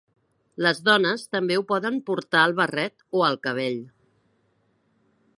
Les 0.67 0.79
dones 0.85 1.25
també 1.35 1.57
ho 1.59 1.65
poden 1.71 1.99
portar 2.07 2.41
al 2.45 2.55
barret 2.59 3.05
o 3.19 3.21
al 3.27 3.37
cabell. 3.43 3.77